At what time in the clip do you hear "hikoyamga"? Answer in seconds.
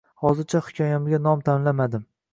0.69-1.21